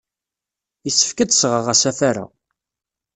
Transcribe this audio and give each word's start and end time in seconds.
Yessefk 0.85 1.17
ad 1.19 1.27
d-sɣeɣ 1.29 1.65
asafar-a. 1.73 2.25